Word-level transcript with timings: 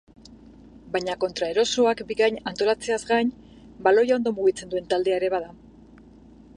Baina 0.95 1.15
kontraerasoak 1.23 2.01
bikain 2.13 2.39
antolatzeaz 2.53 2.99
gain, 3.11 3.31
baloia 3.89 4.17
ondo 4.21 4.35
mugitzen 4.41 4.75
duen 4.75 4.93
taldea 4.95 5.21
ere 5.23 5.35
bada. 5.37 5.57